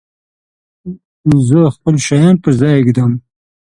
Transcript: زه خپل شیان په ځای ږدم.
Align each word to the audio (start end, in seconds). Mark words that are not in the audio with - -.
زه 1.47 1.59
خپل 1.75 1.95
شیان 2.05 2.35
په 2.43 2.49
ځای 2.59 2.77
ږدم. 2.87 3.11